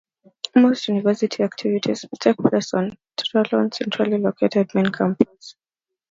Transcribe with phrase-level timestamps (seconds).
[0.55, 5.53] Most university activities take place on Tarleton's centrally located, main campus.